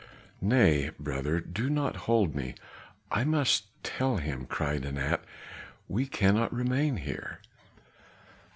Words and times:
"Nay, 0.41 0.89
brother, 0.99 1.39
do 1.39 1.69
not 1.69 1.95
hold 2.09 2.33
me, 2.33 2.55
I 3.11 3.23
must 3.23 3.65
tell 3.83 4.17
him," 4.17 4.47
cried 4.47 4.83
Anat. 4.83 5.23
"We 5.87 6.07
cannot 6.07 6.51
remain 6.51 6.97
here." 6.97 7.37